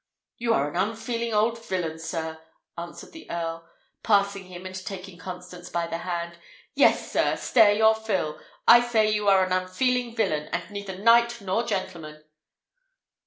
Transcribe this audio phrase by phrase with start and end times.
[0.39, 2.39] "You are an unfeeling old villain, sir!"
[2.75, 3.69] answered the earl,
[4.01, 6.39] passing him and taking Constance by the hand.
[6.73, 7.35] "Yes, sir!
[7.35, 8.39] stare your fill!
[8.67, 12.23] I say you are an unfeeling villain, and neither knight nor gentleman."